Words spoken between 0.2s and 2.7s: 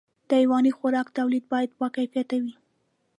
د حيواني خوراک توليد باید باکیفیته وي.